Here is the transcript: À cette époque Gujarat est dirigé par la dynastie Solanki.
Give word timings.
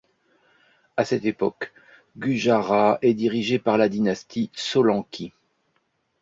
À 0.97 1.05
cette 1.05 1.25
époque 1.25 1.71
Gujarat 2.17 2.97
est 3.03 3.13
dirigé 3.13 3.59
par 3.59 3.77
la 3.77 3.87
dynastie 3.87 4.49
Solanki. 4.55 5.31